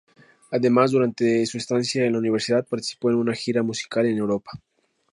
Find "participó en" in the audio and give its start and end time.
2.67-3.17